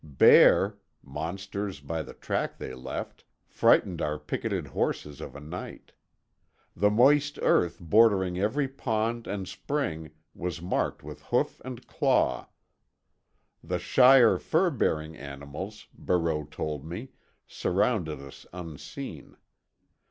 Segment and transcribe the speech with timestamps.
[0.03, 5.91] Bear—monsters, by the track they left—frightened our picketed horses of a night.
[6.75, 12.49] The moist earth bordering every pond and spring was marked with hoof and claw.
[13.63, 17.09] The shyer fur bearing animals, Barreau told me,
[17.45, 19.37] surrounded us unseen.